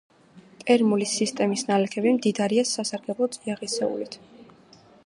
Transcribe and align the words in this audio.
პერმული 0.61 1.07
სისტემის 1.11 1.65
ნალექები 1.69 2.15
მდიდარია 2.17 2.67
სასარგებლო 2.71 3.31
წიაღისეულით. 3.39 4.21